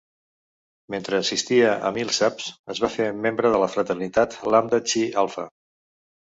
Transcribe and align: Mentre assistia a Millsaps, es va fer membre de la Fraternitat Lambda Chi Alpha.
Mentre 0.93 1.19
assistia 1.23 1.75
a 1.89 1.91
Millsaps, 1.99 2.49
es 2.75 2.83
va 2.87 2.91
fer 2.95 3.09
membre 3.27 3.55
de 3.57 3.61
la 3.67 3.71
Fraternitat 3.77 4.37
Lambda 4.57 4.85
Chi 4.91 5.07
Alpha. 5.27 5.49